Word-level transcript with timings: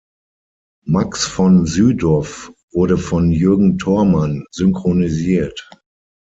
Max 0.87 1.25
von 1.27 1.67
Sydow 1.67 2.25
wurde 2.71 2.97
von 2.97 3.29
Jürgen 3.29 3.77
Thormann 3.77 4.45
synchronisiert. 4.49 5.69